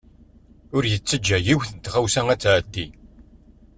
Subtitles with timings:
[0.75, 2.85] Ur yettaǧa yiwet n tɣawsa ad t-tɛeddi.